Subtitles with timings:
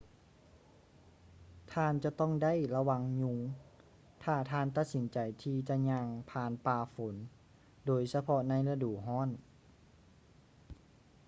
[1.73, 3.37] ທ່ານຈະຕ້ອງໄດ້ລະວັງຍຸງ
[4.23, 7.15] ຖ້າທ່ານຕັດສິນໃຈທີ່ຈະຍ່າງຜ່ານປ່າຝົນ
[7.85, 9.29] ໂດຍສະເພາະໃນລະດູຮ້ອນ